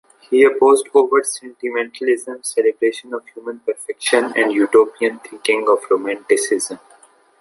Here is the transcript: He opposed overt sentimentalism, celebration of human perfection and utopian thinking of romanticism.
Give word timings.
He 0.31 0.43
opposed 0.43 0.87
overt 0.95 1.27
sentimentalism, 1.27 2.41
celebration 2.41 3.13
of 3.13 3.21
human 3.27 3.59
perfection 3.59 4.33
and 4.35 4.51
utopian 4.51 5.19
thinking 5.19 5.69
of 5.69 5.83
romanticism. 5.91 6.79